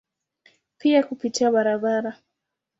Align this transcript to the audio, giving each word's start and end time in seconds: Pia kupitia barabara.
Pia 0.77 1.03
kupitia 1.03 1.51
barabara. 1.51 2.17